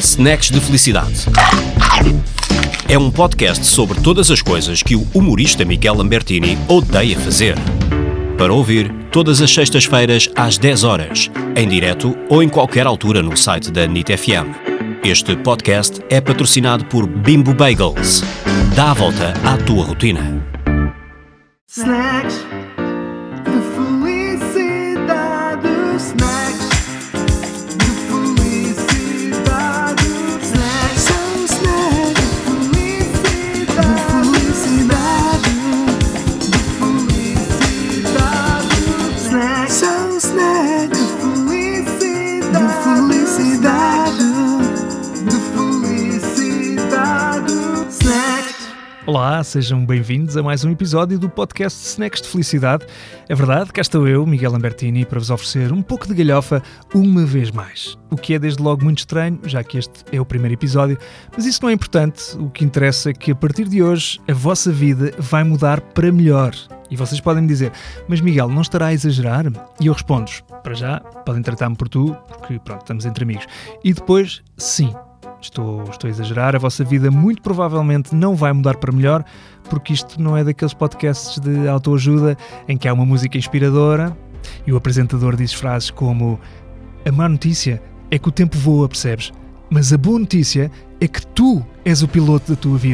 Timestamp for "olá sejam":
49.06-49.84